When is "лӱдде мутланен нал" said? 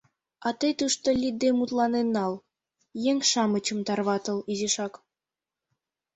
1.21-2.33